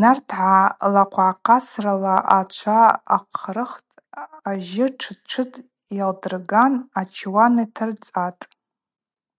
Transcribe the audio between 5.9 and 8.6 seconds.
йалдырган ачуан йтарцӏатӏ.